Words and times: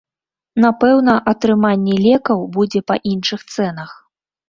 Напэўна, 0.63 1.13
атрыманне 1.33 1.95
лекаў 2.09 2.43
будзе 2.59 2.85
па 2.91 3.01
іншых 3.15 3.49
цэнах. 3.55 3.99